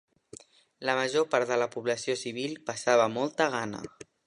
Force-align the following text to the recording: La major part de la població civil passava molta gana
La 0.89 0.95
major 0.99 1.27
part 1.35 1.51
de 1.51 1.59
la 1.65 1.67
població 1.77 2.17
civil 2.23 2.57
passava 2.71 3.07
molta 3.21 3.51
gana 3.59 3.87